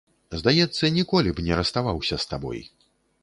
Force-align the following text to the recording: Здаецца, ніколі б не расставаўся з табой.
Здаецца, 0.39 0.89
ніколі 0.95 1.33
б 1.37 1.45
не 1.49 1.53
расставаўся 1.61 2.15
з 2.23 2.31
табой. 2.31 2.59